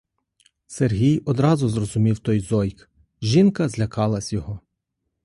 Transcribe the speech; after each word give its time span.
Сергій 0.67 1.19
одразу 1.25 1.69
зрозумів 1.69 2.19
той 2.19 2.39
зойк— 2.39 2.89
жінка 3.21 3.69
злякалась 3.69 4.33
його. 4.33 4.59